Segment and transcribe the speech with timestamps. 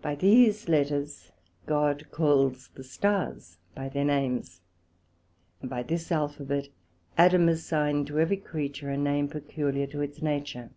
[0.00, 1.32] By these Letters
[1.66, 4.62] God calls the Stars by their names;
[5.60, 6.70] and by this Alphabet
[7.18, 10.70] Adam assigned to every creature a name peculiar to its nature.